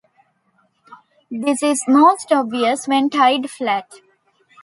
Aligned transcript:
This 1.29 1.61
is 1.61 1.83
most 1.87 2.31
obvious 2.31 2.87
when 2.87 3.11
tied 3.11 3.51
flat. 3.51 3.85